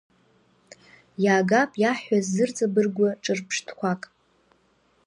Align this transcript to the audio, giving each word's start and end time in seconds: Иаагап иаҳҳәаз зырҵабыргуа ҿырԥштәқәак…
Иаагап 1.23 1.71
иаҳҳәаз 1.83 2.25
зырҵабыргуа 2.35 3.09
ҿырԥштәқәак… 3.23 4.01